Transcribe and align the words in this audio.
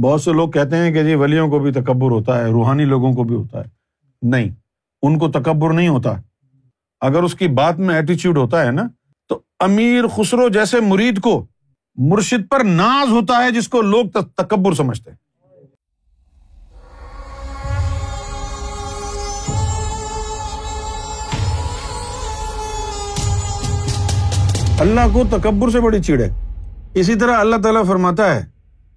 بہت 0.00 0.20
سے 0.20 0.32
لوگ 0.32 0.50
کہتے 0.50 0.76
ہیں 0.76 0.92
کہ 0.92 1.02
جی 1.02 1.14
ولیوں 1.14 1.48
کو 1.48 1.58
بھی 1.58 1.72
تکبر 1.72 2.10
ہوتا 2.10 2.38
ہے، 2.38 2.44
روحانی 2.44 2.84
لوگوں 2.84 3.12
کو 3.12 3.24
بھی 3.24 3.34
ہوتا 3.34 3.58
ہے۔ 3.58 3.64
نہیں، 4.22 4.48
ان 5.02 5.18
کو 5.18 5.28
تکبر 5.28 5.72
نہیں 5.72 5.88
ہوتا۔ 5.88 6.10
اگر 7.00 7.22
اس 7.22 7.34
کی 7.34 7.48
بات 7.48 7.78
میں 7.78 7.94
ایٹیچیوڈ 7.94 8.38
ہوتا 8.38 8.66
ہے 8.66 8.70
نا، 8.70 8.82
تو 9.28 9.40
امیر 9.60 10.06
خسرو 10.06 10.48
جیسے 10.48 10.80
مرید 10.80 11.20
کو 11.20 11.46
مرشد 11.96 12.50
پر 12.50 12.64
ناز 12.64 13.08
ہوتا 13.08 13.36
ہے 13.36 13.50
جس 13.50 13.68
کو 13.68 13.82
لوگ 13.82 14.04
تکبر 14.36 14.72
سمجھتے 14.72 15.10
ہیں۔ 15.10 15.16
اللہ 24.80 25.00
کو 25.12 25.22
تکبر 25.30 25.70
سے 25.70 25.80
بڑی 25.80 26.02
چیڑ 26.02 26.20
ہے۔ 26.20 26.30
اسی 26.94 27.14
طرح 27.14 27.36
اللہ 27.36 27.56
تعالیٰ 27.56 27.86
فرماتا 27.86 28.34
ہے 28.34 28.52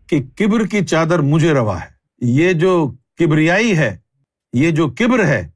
کہ 0.07 0.23
کبر 0.35 0.67
کی 0.67 0.85
چادر 0.85 1.19
مجھے 1.19 1.53
روا 1.53 1.81
ہے۔ 1.81 1.87
یہ 2.21 2.53
جو 2.53 2.91
کبریائی 3.17 3.77
ہے، 3.77 3.97
یہ 4.53 4.71
جو 4.71 4.87
کبر 4.87 5.25
ہے، 5.25 5.49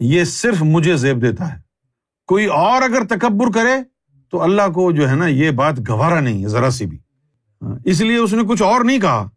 یہ 0.00 0.24
صرف 0.24 0.62
مجھے 0.62 0.96
زیب 0.96 1.22
دیتا 1.22 1.54
ہے۔ 1.54 1.60
کوئی 2.26 2.46
اور 2.46 2.82
اگر 2.82 3.04
تکبر 3.04 3.52
کرے 3.54 3.72
تو 4.30 4.42
اللہ 4.42 4.68
کو 4.74 4.92
جو 4.92 5.10
ہے 5.10 5.14
نا، 5.14 5.26
یہ 5.26 5.50
بات 5.50 5.88
گوارا 5.88 6.20
نہیں 6.20 6.42
ہے، 6.42 6.48
ذرا 6.48 6.70
سی 6.70 6.86
بھی۔ 6.86 6.98
اس 7.84 8.00
لیے 8.00 8.16
اس 8.16 8.32
نے 8.32 8.42
کچھ 8.48 8.62
اور 8.62 8.84
نہیں 8.84 8.98
کہا۔ 8.98 9.28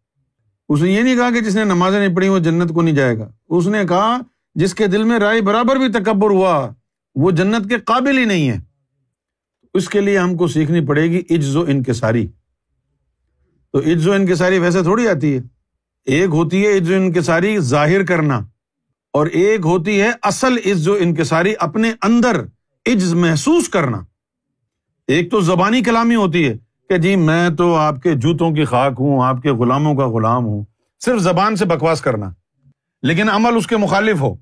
اس 0.70 0.82
نے 0.82 0.92
یہ 0.92 1.02
نہیں 1.02 1.16
کہا 1.16 1.32
کہ 1.32 1.42
جس 1.42 1.56
نے 1.56 1.64
نمازیں 1.64 2.08
نہیں 2.08 2.16
پڑھی 2.16 2.28
وہ 2.28 2.40
جنت 2.40 2.74
کو 2.74 2.82
نہیں 2.82 2.96
جائے 2.96 3.18
گا۔ 3.18 3.32
اس 3.50 3.68
نے 3.68 3.86
کہا، 3.90 4.18
جس 4.56 4.76
کے 4.76 4.88
دل 4.88 5.04
میں 5.04 5.20
رائے 5.20 5.42
برابر 5.42 5.76
بھی 5.76 5.88
تکبر 5.88 6.30
ہوا، 6.30 6.70
وہ 7.16 7.32
جنت 7.32 7.70
کے 7.70 7.78
قابل 7.78 8.18
ہی 8.18 8.26
نہیں 8.26 8.50
ہے۔ 8.50 8.60
اس 9.74 9.90
کے 9.90 10.02
لیے 10.02 10.18
ہم 10.18 10.38
کو 10.38 10.48
سیکھنی 10.48 10.86
پڑے 10.86 11.04
گی، 11.04 11.20
عجز 11.30 11.56
و 11.56 11.62
انکساری۔ 11.62 12.28
تو 13.74 13.80
عز 13.80 14.08
و 14.08 14.12
انکساری 14.12 14.60
ویسے 14.60 14.82
تھوڑی 14.82 15.08
آتی 15.08 15.38
ہے۔ 15.38 15.42
ایک 16.06 16.30
ہوتی 16.30 16.66
ہے 16.66 16.78
عز 16.78 16.92
و 16.92 16.94
انکساری 16.94 17.60
ظاہر 17.60 18.06
کرنا، 18.06 18.40
اور 19.14 19.28
ایک 19.28 19.60
ہوتی 19.64 20.02
ہے 20.02 20.12
اصل 20.22 20.58
عز 20.66 20.88
و 20.88 20.94
انکساری 20.94 21.54
اپنے 21.60 21.92
اندر 22.02 22.42
عز 22.86 23.14
محسوس 23.14 23.70
کرنا۔ 23.70 24.04
ایک 25.08 25.32
تو 25.32 25.42
زبانی 25.42 25.82
کلامی 25.82 26.16
ہوتی 26.16 26.48
ہے 26.48 26.54
کہ 26.90 26.98
جی 26.98 27.16
میں 27.16 27.50
تو 27.50 27.76
آپ 27.76 27.96
کے 28.04 28.14
جوتوں 28.14 28.52
کی 28.52 28.66
خاک 28.66 28.94
ہوں، 29.00 29.26
آپ 29.26 29.42
کے 29.42 29.50
غلاموں 29.50 29.96
کا 29.96 30.08
غلام 30.08 30.46
ہوں، 30.46 30.64
صرف 31.06 31.20
زبان 31.20 31.56
سے 31.56 31.66
بکواس 31.66 32.02
کرنا۔ 32.02 32.34
لیکن 33.02 33.30
عمل 33.30 33.58
اس 33.58 33.68
کے 33.68 33.78
مخالف 33.78 34.22
ہو۔ 34.22 34.34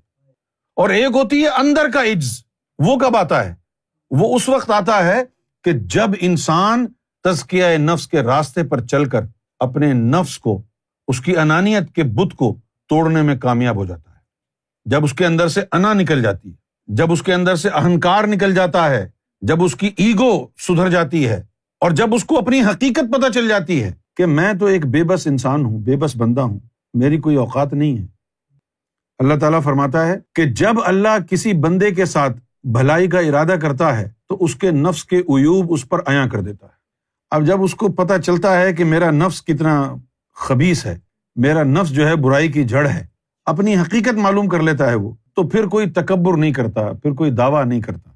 اور 0.76 0.90
ایک 0.90 1.12
ہوتی 1.16 1.44
ہے 1.44 1.48
اندر 1.48 1.90
کا 1.94 2.04
عز 2.04 2.44
وہ 2.80 2.98
کب 2.98 3.18
آتا 3.18 3.45
ہے؟ 3.45 3.56
وہ 4.12 4.36
اس 4.36 4.50
وقت 4.50 4.72
آتا 4.72 5.06
ہے 5.06 5.23
کہ 5.64 5.72
جب 5.72 6.10
انسان 6.20 6.86
تزکیہ 7.23 7.66
نفس 7.77 8.08
کے 8.08 8.22
راستے 8.22 8.64
پر 8.64 8.81
چل 8.81 9.05
کر 9.05 9.22
اپنے 9.59 9.94
نفس 9.94 10.39
کو، 10.39 10.61
اس 11.08 11.22
کی 11.22 11.38
انانیت 11.38 11.91
کے 11.91 12.03
بت 12.03 12.36
کو 12.36 12.55
توڑنے 12.89 13.22
میں 13.22 13.36
کامیاب 13.36 13.75
ہو 13.75 13.86
جاتا 13.86 14.11
ہے۔ 14.11 14.16
جب 14.86 15.03
اس 15.03 15.14
کے 15.14 15.25
اندر 15.25 15.47
سے 15.47 15.61
انا 15.72 15.94
نکل 15.94 16.22
جاتی 16.22 16.49
ہے، 16.49 16.55
جب 16.88 17.11
اس 17.11 17.23
کے 17.23 17.33
اندر 17.33 17.55
سے 17.55 17.69
اہنکار 17.69 18.23
نکل 18.23 18.55
جاتا 18.55 18.89
ہے، 18.89 19.09
جب 19.42 19.64
اس 19.64 19.75
کی 19.75 19.89
ایگو 19.97 20.47
سدھر 20.58 20.89
جاتی 20.89 21.27
ہے 21.27 21.44
اور 21.80 21.92
جب 21.92 22.14
اس 22.14 22.23
کو 22.23 22.39
اپنی 22.39 22.61
حقیقت 22.61 23.14
پتہ 23.14 23.31
چل 23.31 23.47
جاتی 23.47 23.83
ہے 23.83 23.92
کہ 24.17 24.25
میں 24.25 24.53
تو 24.53 24.66
ایک 24.66 24.86
بے 24.86 25.03
بس 25.03 25.27
انسان 25.27 25.66
ہوں، 25.66 25.80
بے 25.80 25.95
بس 25.95 26.16
بندہ 26.16 26.42
ہوں، 26.42 26.59
میری 26.94 27.17
کوئی 27.17 27.36
اوقات 27.36 27.73
نہیں 27.73 27.97
ہے۔ 27.97 28.05
اللہ 29.19 29.33
تعالیٰ 29.39 29.64
فرماتا 29.64 30.05
ہے 30.05 30.16
کہ 30.36 30.45
جب 30.45 30.75
اللہ 30.86 31.23
کسی 31.30 31.53
بندے 31.53 31.92
کے 31.92 32.05
ساتھ 32.05 32.38
بھلائی 32.64 33.08
کا 33.08 33.19
ارادہ 33.19 33.55
کرتا 33.61 33.97
ہے، 33.97 34.09
تو 34.30 34.38
اس 34.39 34.55
کے 34.55 34.72
نفس 34.72 35.05
کے 35.05 35.17
ایوب 35.17 35.73
اس 35.73 35.89
پر 35.89 35.99
عیاں 36.08 36.27
کر 36.27 36.42
دیتا 36.42 36.66
ہے۔ 36.66 36.81
اب 37.32 37.46
جب 37.46 37.64
اس 37.64 37.76
کو 37.76 37.88
پتا 37.88 38.22
چلتا 38.22 38.62
ہے 38.62 38.74
کہ 38.74 38.84
میرا 38.84 39.12
نفس 39.12 39.42
کتنا 39.42 39.96
خبیص 40.34 40.86
ہے، 40.86 41.00
میرا 41.36 41.64
نفس 41.64 41.92
جو 41.92 42.08
ہے 42.08 42.16
برائی 42.16 42.52
کی 42.52 42.64
جڑ 42.64 42.88
ہے، 42.88 43.08
اپنی 43.46 43.78
حقیقت 43.78 44.14
معلوم 44.14 44.48
کر 44.48 44.62
لیتا 44.62 44.90
ہے 44.90 44.96
وہ، 44.96 45.14
تو 45.36 45.48
پھر 45.48 45.68
کوئی 45.68 45.90
تکبر 45.90 46.38
نہیں 46.38 46.54
کرتا، 46.54 46.82
پھر 47.04 47.12
کوئی 47.12 47.32
دعوی 47.32 47.64
نہیں 47.66 47.82
کرتا۔ 47.82 48.10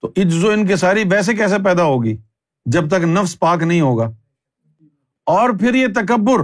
تو 0.00 0.12
عز 0.16 0.44
و 0.44 0.50
ان 0.50 0.66
کے 0.66 0.76
ساری 0.76 1.04
ویسے 1.10 1.34
کیسے 1.34 1.54
پیدا 1.64 1.82
ہوگی؟ 1.82 2.16
جب 2.66 2.88
تک 2.88 2.94
نفس 2.94 3.38
پاک 3.38 3.62
نہیں 3.62 3.80
ہوگا۔ 3.80 4.10
اور 5.26 5.50
پھر 5.60 5.74
یہ 5.74 5.86
تکبر، 5.86 6.40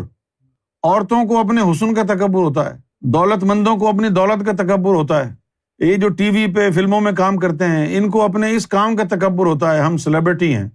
عورتوں 0.83 1.25
کو 1.25 1.39
اپنے 1.39 1.61
حسن 1.71 1.95
کا 1.95 2.03
تکبر 2.03 2.43
ہوتا 2.43 2.75
ہے، 2.75 2.81
دولت 3.01 3.45
مندوں 3.45 3.77
کو 3.77 3.89
اپنی 3.89 4.09
دولت 4.09 4.47
کا 4.47 4.53
تکبر 4.53 4.95
ہوتا 4.95 5.29
ہے۔ 5.29 5.35
یہ 5.79 5.95
جو 5.95 6.09
ٹی 6.09 6.31
وی 6.31 6.55
پہ 6.55 6.71
فلموں 6.71 7.01
میں 7.01 7.13
کام 7.13 7.37
کرتے 7.37 7.65
ہیں، 7.65 7.97
ان 7.97 8.11
کو 8.11 8.23
اپنے 8.23 8.51
اس 8.57 8.67
کام 8.67 8.97
کا 8.97 9.05
تکبر 9.05 9.47
ہوتا 9.47 9.75
ہے، 9.75 9.81
ہم 9.81 9.97
سیلیبریٹی 9.97 10.55
ہیں۔ 10.55 10.69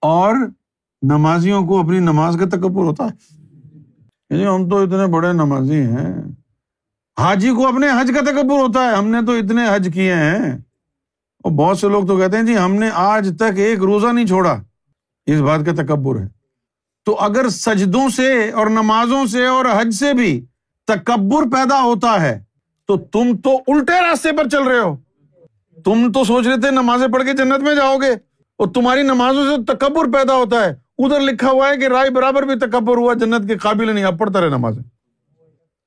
اور 0.00 0.36
نمازیوں 1.02 1.66
کو 1.66 1.80
اپنی 1.80 1.98
نماز 1.98 2.36
کا 2.40 2.46
تکبر 2.48 2.84
ہوتا 2.84 3.04
ہے۔ 3.04 3.10
یعنی 4.30 4.46
ہم 4.46 4.68
تو 4.68 4.76
اتنے 4.76 5.06
بڑے 5.06 5.32
نمازی 5.32 5.80
ہیں۔ 5.80 6.14
حاجی 7.20 7.50
کو 7.50 7.68
اپنے 7.68 7.86
حج 7.86 8.10
کا 8.14 8.20
تکبر 8.20 8.56
ہوتا 8.56 8.80
ہے۔ 8.80 8.96
ہم 8.96 9.08
نے 9.08 9.18
تو 9.26 9.32
اتنے 9.32 9.62
حج 9.74 9.90
کیے 9.94 10.14
ہیں۔ 10.14 10.58
اور 11.44 11.52
بہت 11.52 11.78
سے 11.78 11.88
لوگ 11.88 12.06
تو 12.06 12.16
کہتے 12.16 12.36
ہیں 12.36 12.44
جی 12.44 12.58
ہم 12.58 12.74
نے 12.74 12.90
آج 12.94 13.32
تک 13.38 13.58
ایک 13.58 13.78
روزہ 13.78 14.06
نہیں 14.06 14.26
چھوڑا۔ 14.26 14.62
اس 15.26 15.40
بات 15.40 15.60
کا 15.66 15.84
تکبر 15.84 16.20
ہے۔ 16.20 16.26
تو 17.04 17.16
اگر 17.20 17.48
سجدوں 17.48 18.08
سے 18.08 18.50
اور 18.50 18.66
نمازوں 18.66 19.26
سے 19.26 19.46
اور 19.46 19.64
حج 19.80 19.94
سے 19.94 20.14
بھی 20.14 20.44
تکبر 20.86 21.42
پیدا 21.42 21.82
ہوتا 21.82 22.20
ہے، 22.20 22.42
تو 22.86 22.96
تم 22.96 23.36
تو 23.44 23.56
الٹے 23.56 24.10
راستے 24.10 24.32
پر 24.32 24.48
چل 24.48 24.62
رہے 24.62 24.78
ہو۔ 24.78 24.96
تم 25.84 26.12
تو 26.12 26.24
سوچ 26.24 26.46
رہے 26.46 26.60
تھے 26.60 26.70
نمازیں 26.70 27.08
پڑھ 27.08 27.24
کے 27.24 27.32
جنت 27.32 27.62
میں 27.62 27.74
جاؤ 27.74 27.96
گے۔ 27.96 28.35
اور 28.58 28.68
تمہاری 28.68 29.02
نمازوں 29.02 29.56
سے 29.56 29.76
تکبر 29.76 30.04
پیدا 30.04 30.34
ہوتا 30.34 30.64
ہے۔ 30.64 30.74
ادھر 30.98 31.20
لکھا 31.20 31.50
ہوا 31.50 31.68
ہے 31.68 31.76
کہ 31.76 31.86
رائے 31.86 32.10
برابر 32.10 32.42
بھی 32.42 32.54
تکبر 32.54 32.96
ہوا، 32.96 33.14
جنت 33.14 33.48
کے 33.48 33.56
قابل 33.56 33.94
نہیں 33.94 34.04
اب 34.04 34.18
پڑھتا 34.18 34.40
رہے 34.40 34.48
نماز 34.48 34.78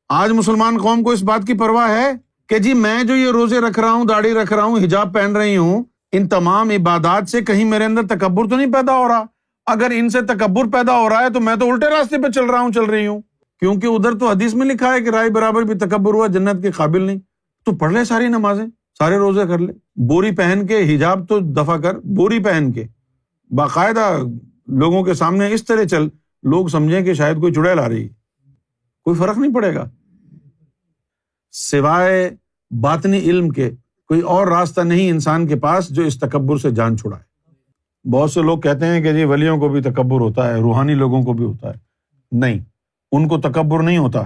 آج 0.09 0.31
مسلمان 0.31 0.77
قوم 0.77 1.03
کو 1.03 1.11
اس 1.11 1.23
بات 1.23 1.47
کی 1.47 1.53
پرواہ 1.53 1.89
ہے 1.89 2.11
کہ 2.47 2.59
جی 2.59 2.73
میں 2.73 3.03
جو 3.03 3.15
یہ 3.15 3.31
روزے 3.31 3.59
رکھ 3.59 3.79
رہا 3.79 3.91
ہوں، 3.91 4.05
داڑھی 4.05 4.33
رکھ 4.33 4.53
رہا 4.53 4.63
ہوں، 4.63 4.77
حجاب 4.77 5.13
پہن 5.13 5.35
رہی 5.35 5.57
ہوں، 5.57 5.83
ان 6.11 6.27
تمام 6.27 6.69
عبادات 6.69 7.29
سے 7.29 7.41
کہیں 7.41 7.65
میرے 7.65 7.85
اندر 7.85 8.01
تکبر 8.09 8.49
تو 8.49 8.55
نہیں 8.55 8.73
پیدا 8.73 8.97
ہو 8.97 9.07
رہا۔ 9.07 9.23
اگر 9.65 9.91
ان 9.95 10.09
سے 10.09 10.21
تکبر 10.21 10.63
پیدا 10.65 10.99
ہو 10.99 11.09
رہا 11.09 11.23
ہے 11.23 11.29
تو 11.29 11.39
میں 11.39 11.55
تو 11.55 11.71
الٹے 11.71 11.89
راستے 11.89 12.17
پہ 12.17 12.31
چل 12.31 12.45
رہا 12.45 12.59
ہوں، 12.59 12.71
چل 12.71 12.83
رہی 12.83 13.07
ہوں۔ 13.07 13.21
کیونکہ 13.59 13.87
ادھر 13.87 14.17
تو 14.17 14.29
حدیث 14.29 14.53
میں 14.53 14.65
لکھا 14.65 14.93
ہے 14.93 15.01
کہ 15.01 15.09
رائے 15.09 15.29
برابر 15.29 15.61
بھی 15.61 15.75
تکبر 15.75 16.13
ہوا، 16.13 16.27
جنت 16.27 16.61
کے 16.61 16.71
قابل 16.71 17.01
نہیں۔ 17.01 17.19
تو 17.65 17.71
پڑھ 17.71 17.93
لے 17.93 18.03
ساری 18.03 18.27
نمازیں۔ 18.27 18.65
سارے 18.99 19.17
روزے 19.17 19.47
کر 19.47 19.57
لے۔ 19.57 19.73
بوری 19.95 20.31
پہن 20.31 20.67
کے 20.67 20.95
حجاب 20.95 21.29
تو 21.29 21.39
دفاع 21.39 21.77
کر، 21.77 21.99
بوری 21.99 22.39
پہن 22.39 22.71
کے۔ 22.71 22.83
باقاعدہ 23.51 24.17
لوگوں 24.67 25.03
کے 25.03 25.13
سامنے 25.13 25.53
اس 25.53 25.65
طرح 25.65 25.83
چل، 25.83 26.07
لوگ 26.43 26.67
سمجھیں 26.67 27.01
کہ 27.01 27.13
شاید 27.13 27.39
کوئی 27.39 27.53
چڑیل 27.53 27.79
آ 27.79 27.89
رہی۔ 27.89 28.07
کوئی 29.03 29.15
فرق 29.15 29.37
نہیں 29.37 29.53
پڑے 29.53 29.75
گا۔ 29.75 29.89
سوائے 31.51 32.29
باطنی 32.71 33.17
علم 33.17 33.49
کے، 33.49 33.69
کوئی 34.07 34.21
اور 34.21 34.47
راستہ 34.47 34.81
نہیں 34.81 35.09
انسان 35.09 35.47
کے 35.47 35.55
پاس 35.55 35.89
جو 35.89 36.03
اس 36.03 36.19
تکبر 36.19 36.57
سے 36.57 36.71
جان 36.71 36.97
چھڑائے۔ 36.97 37.23
بہت 38.09 38.31
سے 38.31 38.41
لوگ 38.41 38.59
کہتے 38.59 38.85
ہیں 38.85 39.01
کہ 39.01 39.13
جی 39.13 39.23
ولیوں 39.23 39.57
کو 39.57 39.69
بھی 39.69 39.81
تکبر 39.81 40.19
ہوتا 40.19 40.47
ہے، 40.47 40.59
روحانی 40.59 40.93
لوگوں 40.93 41.23
کو 41.23 41.33
بھی 41.33 41.45
ہوتا 41.45 41.69
ہے۔ 41.69 41.73
نہیں، 42.31 42.59
ان 43.11 43.27
کو 43.27 43.37
تکبر 43.37 43.83
نہیں 43.83 43.97
ہوتا۔ 43.97 44.23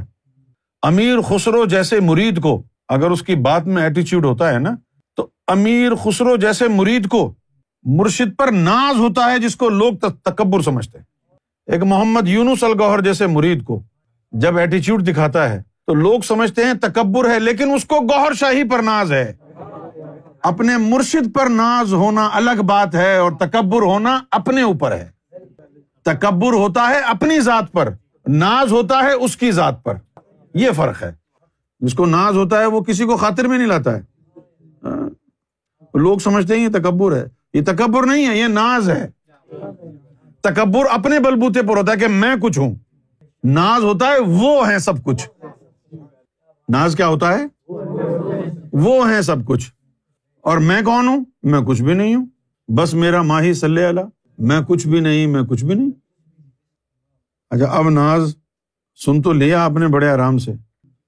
امیر 0.82 1.22
خسرو 1.22 1.66
جیسے 1.66 2.00
مرید 2.00 2.42
کو 2.42 2.64
اگر 2.94 3.12
اس 3.12 3.24
کی 3.24 3.36
بات 3.36 3.68
میں 3.68 3.84
ایٹیچیوڈ 3.84 4.26
ہوتا 4.26 4.54
ہے 4.54 4.60
نا، 4.60 4.76
تو 5.16 5.28
امیر 5.48 5.96
خسرو 5.96 6.36
جیسے 6.36 6.68
مرید 6.68 7.08
کو 7.08 7.34
مرشد 7.84 8.38
پر 8.38 8.52
ناز 8.52 9.00
ہوتا 9.00 9.32
ہے 9.32 9.40
جس 9.40 9.56
کو 9.56 9.70
لوگ 9.70 9.94
تکبر 10.24 10.62
سمجھتے 10.62 10.98
ایک 11.68 11.84
محمد 11.84 12.28
یونس 12.28 12.64
الگوہر 12.64 13.02
جیسے 13.02 13.28
مرید 13.28 13.64
کو 13.64 13.84
جب 14.32 14.58
ایٹیچیوڈ 14.58 15.08
دکھاتا 15.08 15.50
ہے، 15.50 15.62
تو 15.88 15.94
لوگ 15.94 16.22
سمجھتے 16.22 16.64
ہیں 16.64 16.74
تکبر 16.74 17.30
ہے، 17.30 17.40
لیکن 17.40 17.72
اس 17.72 17.86
کو 17.86 18.00
گوہر 18.00 18.34
شاہی 18.34 18.64
پر 18.70 18.80
ناز 18.80 19.12
ہے۔ 19.12 19.34
اپنے 20.44 20.78
مرشد 20.78 21.34
پر 21.34 21.46
ناز 21.46 21.94
ہونا 21.94 22.30
الگ 22.34 22.62
بات 22.62 22.96
ہے 22.96 23.18
اور 23.18 23.32
تکبر 23.32 23.82
ہونا 23.82 24.20
اپنے 24.32 24.62
اوپر 24.62 24.92
ہے۔ 24.92 25.10
تکبر 26.04 26.54
ہوتا 26.54 26.88
ہے 26.88 27.00
اپنی 27.00 27.40
ذات 27.40 27.72
پر، 27.72 27.94
ناز 28.28 28.72
ہوتا 28.72 29.00
ہے 29.00 29.12
اس 29.12 29.38
کی 29.38 29.52
ذات 29.52 29.84
پر۔ 29.84 29.94
یہ 30.54 30.70
فرق 30.76 31.04
ہے۔ 31.04 31.23
جس 31.84 31.94
کو 31.94 32.06
ناز 32.06 32.38
ہوتا 32.38 32.60
ہے 32.60 32.66
وہ 32.66 32.82
کسی 32.82 33.06
کو 33.06 33.18
خاطر 33.18 33.48
میں 33.48 33.58
نہیں 33.58 33.68
لاتا 33.68 33.98
ہے۔ 33.98 34.02
ہاں؟ 34.84 35.10
لوگ 35.98 36.18
سمجھتے 36.18 36.56
ہیں 36.56 36.64
یہ 36.64 36.70
تکبر 36.70 37.16
ہے۔ 37.16 37.26
یہ 37.54 37.62
تکبر 37.62 38.04
نہیں 38.04 38.28
ہے، 38.28 38.38
یہ 38.38 38.48
ناز 38.48 38.90
ہے۔ 38.90 39.08
تکبر 40.42 40.86
اپنے 40.92 41.20
بلبوتے 41.20 41.62
پر 41.62 41.78
ہوتا 41.78 41.92
ہے 41.92 41.98
کہ 41.98 42.08
میں 42.08 42.36
کچھ 42.42 42.60
ہوں۔ 42.60 42.76
ناز 43.44 43.84
ہوتا 43.84 44.08
ہے، 44.08 44.18
وہ 44.28 44.68
ہے 44.68 44.80
سب 44.80 45.04
کچھ۔ 45.04 45.30
ناز 46.70 46.96
کیا 46.96 47.08
ہوتا 47.08 47.40
ہے؟ 47.40 47.72
وہ 48.74 49.10
ہے 49.10 49.22
سب 49.22 49.46
کچھ۔ 49.46 49.72
اور 50.42 50.58
میں 50.58 50.82
کون 50.82 51.08
ہوں؟ 51.08 51.26
میں 51.44 51.62
کچھ 51.62 51.84
بھی 51.84 51.94
نہیں 51.94 52.16
ہوں۔ 52.16 52.26
بس 52.68 52.94
میرا 52.94 53.22
ماہی 53.22 53.54
صلی 53.54 53.84
اللہ۔ 53.84 54.02
میں 54.38 54.62
کچھ 54.68 54.88
بھی 54.88 55.00
نہیں، 55.00 55.28
میں 55.28 55.42
کچھ 55.42 55.66
بھی 55.66 55.76
نہیں۔ 55.76 55.92
اچھا 57.50 57.66
اب 57.66 57.90
ناز 57.90 58.36
سن 59.06 59.22
تو 59.22 59.34
لیا 59.34 59.66
آپ 59.66 59.72
نے 59.72 59.88
بڑے 59.88 60.10
آرام 60.10 60.38
سے۔ 60.38 60.52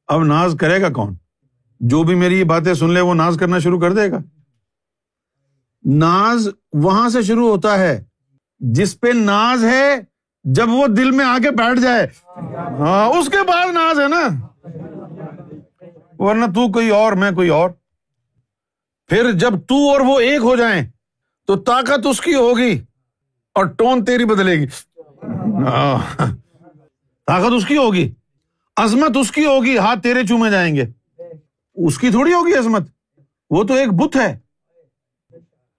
اب 0.07 0.23
ناز 0.23 0.55
کرے 0.59 0.81
گا 0.81 0.89
کون؟ 0.89 1.15
جو 1.79 2.03
بھی 2.03 2.15
میری 2.15 2.39
یہ 2.39 2.43
باتیں 2.43 2.73
سن 2.73 2.89
لے، 2.89 3.01
وہ 3.01 3.13
ناز 3.13 3.37
کرنا 3.39 3.59
شروع 3.59 3.79
کر 3.79 3.93
دے 3.93 4.11
گا۔ 4.11 4.17
ناز 5.85 6.49
وہاں 6.73 7.09
سے 7.09 7.21
شروع 7.21 7.49
ہوتا 7.49 7.79
ہے، 7.79 8.03
جس 8.59 8.99
پہ 8.99 9.07
ناز 9.13 9.63
ہے، 9.63 9.95
جب 10.43 10.69
وہ 10.69 10.87
دل 10.87 11.11
میں 11.11 11.25
آ 11.25 11.37
کے 11.43 11.51
بیٹھ 11.51 11.79
جائے۔ 11.79 12.07
ہاں 12.79 13.05
اس 13.05 13.29
کے 13.29 13.37
بعد 13.47 13.73
ناز 13.73 13.99
ہے 13.99 14.07
نا۔ 14.07 14.47
ورنہ 16.19 16.45
تو 16.45 16.71
کوئی 16.71 16.89
اور، 16.89 17.13
میں 17.13 17.31
کوئی 17.31 17.49
اور۔ 17.49 17.69
پھر 19.07 19.31
جب 19.31 19.53
تو 19.67 19.91
اور 19.91 19.99
وہ 19.99 20.19
ایک 20.19 20.41
ہو 20.41 20.55
جائیں، 20.55 20.85
تو 21.47 21.55
طاقت 21.55 22.07
اس 22.09 22.21
کی 22.21 22.35
ہوگی 22.35 22.81
اور 23.53 23.65
ٹون 23.65 24.05
تیری 24.05 24.25
بدلے 24.25 24.55
گی۔ 24.59 24.65
ہاں، 25.65 26.25
طاقت 27.27 27.53
اس 27.57 27.65
کی 27.65 27.77
ہوگی۔ 27.77 28.13
عظمت 28.77 29.17
اس 29.17 29.31
کی 29.31 29.45
ہوگی، 29.45 29.77
ہاتھ 29.77 29.99
تیرے 29.99 30.23
چومے 30.23 30.51
جائیں 30.51 30.75
گے۔ 30.75 30.85
اس 31.75 31.97
کی 31.97 32.09
تھوڑی 32.09 32.33
ہوگی 32.33 32.53
عظمت۔ 32.53 32.87
وہ 33.49 33.63
تو 33.63 33.73
ایک 33.73 33.93
بت 33.93 34.15
ہے۔ 34.15 34.37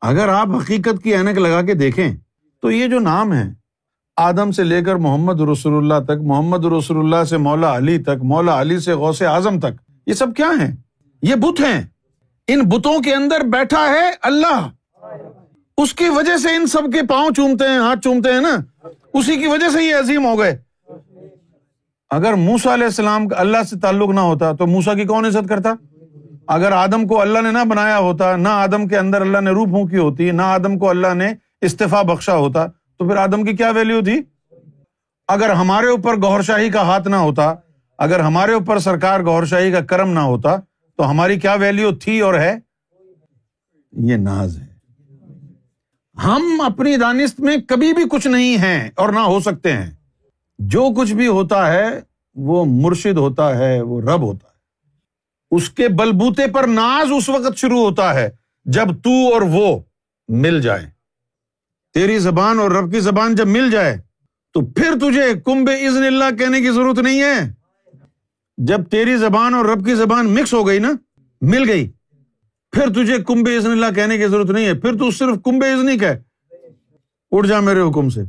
اگر 0.00 0.28
آپ 0.28 0.48
حقیقت 0.48 1.02
کی 1.02 1.14
اینک 1.14 1.38
لگا 1.38 1.62
کے 1.62 1.74
دیکھیں، 1.74 2.16
تو 2.62 2.70
یہ 2.70 2.86
جو 2.86 2.98
نام 2.98 3.32
ہے، 3.32 3.44
آدم 4.16 4.50
سے 4.50 4.64
لے 4.64 4.82
کر 4.82 4.94
محمد 4.94 5.40
رسول 5.40 5.76
اللہ 5.76 6.04
تک، 6.04 6.22
محمد 6.22 6.64
رسول 6.64 6.98
اللہ 6.98 7.24
سے 7.24 7.36
مولا 7.36 7.76
علی 7.76 7.98
تک، 7.98 8.22
مولا 8.22 8.60
علی 8.60 8.78
سے 8.78 8.92
غوث 8.92 9.22
اعظم 9.22 9.60
تک، 9.60 9.90
یہ 10.06 10.12
سب 10.12 10.34
کیا 10.36 10.50
ہیں؟ 10.60 10.76
یہ 11.22 11.34
بت 11.34 11.60
ہیں۔ 11.60 11.82
ان 12.48 12.60
بتوں 12.60 13.02
کے 13.02 13.14
اندر 13.14 13.40
بیٹھا 13.40 13.88
ہے 13.88 14.10
اللہ۔ 14.22 14.68
اس 15.78 15.94
کی 15.94 16.08
وجہ 16.08 16.36
سے 16.36 16.48
ان 16.56 16.66
سب 16.66 16.92
کے 16.92 17.06
پاؤں 17.06 17.30
چومتے 17.30 17.68
ہیں، 17.68 17.78
ہاتھ 17.78 18.00
چومتے 18.00 18.32
ہیں 18.32 18.40
نا۔ 18.40 18.86
اسی 19.12 19.36
کی 19.36 19.46
وجہ 19.46 19.68
سے 19.68 19.82
یہ 19.82 19.94
عظیم 19.94 20.26
ہو 20.26 20.38
گئے۔ 20.38 20.65
اگر 22.10 22.34
موسا 22.34 22.74
علیہ 22.74 22.84
السلام 22.84 23.28
کا 23.28 23.36
اللہ 23.38 23.62
سے 23.70 23.78
تعلق 23.78 24.10
نہ 24.10 24.20
ہوتا 24.20 24.52
تو 24.52 24.66
موسا 24.66 24.94
کی 24.94 25.04
کون 25.04 25.24
عزت 25.24 25.48
کرتا؟ 25.48 25.74
اگر 26.46 26.72
آدم 26.72 27.06
کو 27.06 27.20
اللہ 27.20 27.38
نے 27.38 27.50
نہ 27.50 27.64
بنایا 27.68 27.98
ہوتا، 27.98 28.36
نہ 28.36 28.48
آدم 28.48 28.88
کے 28.88 28.98
اندر 28.98 29.20
اللہ 29.20 29.38
نے 29.38 29.50
روح 29.50 29.64
پھونکی 29.64 29.96
ہوتی، 29.96 30.30
نہ 30.30 30.42
آدم 30.42 30.78
کو 30.78 30.90
اللہ 30.90 31.14
نے 31.14 31.32
استفا 31.60 32.02
بخشا 32.02 32.36
ہوتا، 32.36 32.66
تو 32.66 33.08
پھر 33.08 33.16
آدم 33.16 33.44
کی 33.44 33.56
کیا 33.56 33.70
ویلو 33.70 34.00
تھی؟ 34.00 34.22
اگر 35.28 35.50
ہمارے 35.50 35.86
اوپر 35.86 36.16
گور 36.16 36.40
شاہی 36.40 36.70
کا 36.70 36.82
ہاتھ 36.82 37.08
نہ 37.08 37.16
ہوتا، 37.16 37.54
اگر 37.98 38.20
ہمارے 38.20 38.52
اوپر 38.52 38.78
سرکار 38.78 39.20
گور 39.20 39.44
شاہی 39.44 39.72
کا 39.72 39.80
کرم 39.80 40.10
نہ 40.10 40.20
ہوتا، 40.20 40.56
تو 40.96 41.10
ہماری 41.10 41.40
کیا 41.40 41.54
ویلو 41.54 41.94
تھی 41.94 42.20
اور 42.20 42.34
ہے؟ 42.34 42.58
یہ 43.92 44.16
ناز 44.16 44.58
ہے۔ 44.58 44.66
ہم 46.24 46.60
اپنی 46.60 46.96
دانست 46.96 47.40
میں 47.40 47.56
کبھی 47.68 47.92
بھی 47.92 48.04
کچھ 48.10 48.26
نہیں 48.26 48.56
ہیں 48.56 48.90
اور 48.96 49.08
نہ 49.08 49.18
ہو 49.18 49.40
سکتے 49.40 49.72
ہیں۔ 49.72 49.90
جو 50.58 50.88
کچھ 50.96 51.12
بھی 51.12 51.26
ہوتا 51.26 51.72
ہے، 51.72 52.00
وہ 52.34 52.64
مرشد 52.64 53.16
ہوتا 53.16 53.58
ہے، 53.58 53.80
وہ 53.80 54.00
رب 54.00 54.22
ہوتا 54.22 54.48
ہے۔ 54.48 54.56
اس 55.50 55.70
کے 55.70 55.88
بلبوتے 55.88 56.46
پر 56.46 56.66
ناز 56.66 57.08
اس 57.16 57.28
وقت 57.28 57.56
شروع 57.56 57.80
ہوتا 57.80 58.14
ہے 58.14 58.30
جب 58.64 58.86
تو 59.04 59.34
اور 59.34 59.42
وہ 59.42 59.78
مل 60.28 60.60
جائے 60.60 60.86
تیری 61.94 62.18
زبان 62.18 62.58
اور 62.58 62.70
رب 62.70 62.92
کی 62.92 63.00
زبان 63.00 63.34
جب 63.34 63.46
مل 63.46 63.70
جائے، 63.70 63.96
تو 64.52 64.60
پھر 64.60 64.92
تجھے 65.00 65.40
کمب 65.44 65.70
عزن 65.70 66.04
اللہ 66.04 66.36
کہنے 66.38 66.60
کی 66.60 66.70
ضرورت 66.70 66.98
نہیں 66.98 67.22
ہے۔ 67.22 67.52
جب 68.56 68.84
تیری 68.90 69.16
زبان 69.16 69.54
اور 69.54 69.64
رب 69.64 69.86
کی 69.86 69.94
زبان 69.94 70.34
مکس 70.34 70.54
ہو 70.54 70.66
گئی 70.66 70.78
نا، 70.78 70.92
مل 71.40 71.70
گئی، 71.70 71.90
پھر 72.72 72.92
تجھے 72.92 73.18
کمب 73.26 73.48
عزن 73.58 73.70
اللہ 73.70 73.86
کہنے 73.94 74.18
کی 74.18 74.26
ضرورت 74.26 74.50
نہیں 74.50 74.66
ہے۔ 74.66 74.74
پھر 74.74 74.92
تو 74.92 75.10
صرف 75.10 75.36
کمب 75.44 75.64
عزنی 75.64 75.98
کہ 75.98 76.08
اٹھ 77.30 77.48
جا 77.48 77.60
میرے 77.60 77.80
حکم 77.80 78.08
سے۔ 78.08 78.22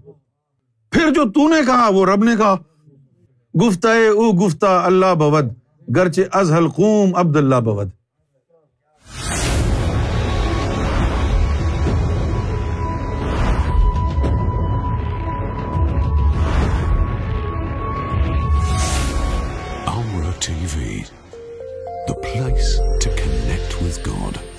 پھر 0.92 1.12
جو 1.14 1.24
تو 1.32 1.48
نے 1.50 1.62
کہا 1.66 1.88
وہ 1.90 2.06
رب 2.06 2.24
نے 2.24 2.36
کہا 2.38 2.56
گفتہ 3.54 3.88
او 3.88 4.32
گفتہ 4.46 4.66
اللہ 4.86 5.14
بود 5.20 5.54
گرچ 5.96 6.20
از 6.32 6.52
حلقوم 6.54 7.16
عبد 7.16 7.38
اللہ 7.38 7.60
بود 7.60 7.90
TV, 20.48 21.06
the 22.08 22.14
place 22.16 22.78
to 23.02 23.10
connect 23.10 23.82
with 23.82 24.02
God. 24.04 24.57